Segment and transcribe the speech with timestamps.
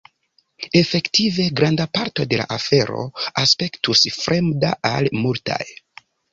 [0.79, 3.05] Efektive granda parto de la afero
[3.45, 5.63] aspektus fremda al multaj.